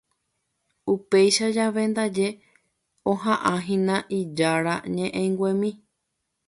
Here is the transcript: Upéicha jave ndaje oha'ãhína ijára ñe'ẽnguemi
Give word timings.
Upéicha 0.93 1.47
jave 1.57 1.83
ndaje 1.91 2.27
oha'ãhína 3.11 3.95
ijára 4.19 4.75
ñe'ẽnguemi 4.95 5.71